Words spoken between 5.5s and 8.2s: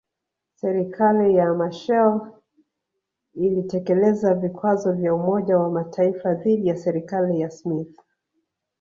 wa Mataifa dhidi ya serikali ya Smith